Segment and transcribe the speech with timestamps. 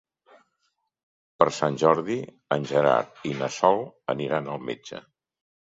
[1.43, 2.17] Per Sant Jordi
[2.57, 5.07] en Gerard i na Sol aniran al metge.